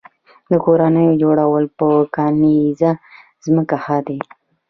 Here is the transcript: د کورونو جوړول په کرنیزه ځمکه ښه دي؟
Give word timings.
د 0.49 0.53
کورونو 0.65 1.03
جوړول 1.21 1.65
په 1.77 1.87
کرنیزه 2.15 2.91
ځمکه 3.45 3.75
ښه 3.83 3.97
دي؟ 4.07 4.19